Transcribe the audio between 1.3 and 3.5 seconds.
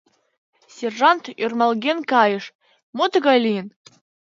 ӧрмалген кайыш: «Мо тыгай